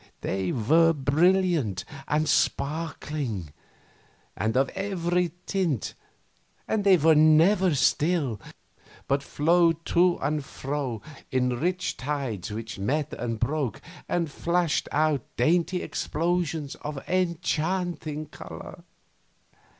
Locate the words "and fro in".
10.19-11.49